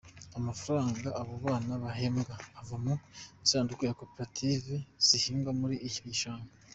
Amafaranga 0.39 1.07
abo 1.21 1.33
bana 1.45 1.73
bahembwa 1.83 2.33
ava 2.59 2.75
mu 2.83 2.93
isanduku 3.45 3.81
ya 3.85 3.97
Koperative 3.99 4.73
zihinga 5.07 5.49
muri 5.59 5.75
icyo 5.89 6.03
gishanga. 6.09 6.51